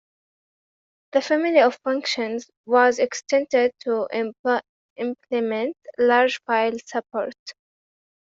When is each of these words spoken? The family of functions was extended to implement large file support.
The 1.11 1.21
family 1.21 1.59
of 1.59 1.77
functions 1.83 2.49
was 2.65 2.97
extended 2.97 3.71
to 3.81 4.07
implement 4.11 5.77
large 5.99 6.41
file 6.41 6.75
support. 6.87 7.35